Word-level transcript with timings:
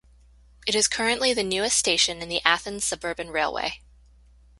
It 0.65 0.73
is 0.73 0.87
currently 0.87 1.31
the 1.31 1.43
newest 1.43 1.77
station 1.77 2.23
on 2.23 2.27
the 2.27 2.41
Athens 2.43 2.83
suburban 2.83 3.29
Railway. 3.29 3.81